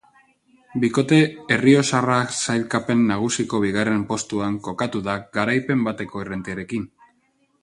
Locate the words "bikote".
0.83-1.17